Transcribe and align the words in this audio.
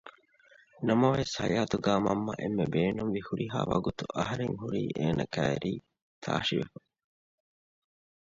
ނަމަވެސް 0.87 1.35
ހަޔާތުގައި 1.41 2.01
މަންމަ 2.05 2.33
އެންމެ 2.41 2.65
ބޭނުންވި 2.73 3.21
ހުރިހާ 3.27 3.57
ވަގުތު 3.71 4.03
އަހަރެން 4.17 4.55
ހުރީ 4.61 4.83
އޭނަ 4.97 5.25
ކައިރީ 5.33 5.73
ތާށިވެފަ 6.23 6.79